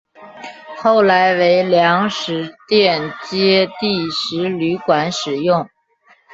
[0.79, 5.69] 后来为粮食店街第十旅馆使用。